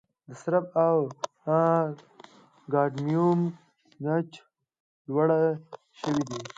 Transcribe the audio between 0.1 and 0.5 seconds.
د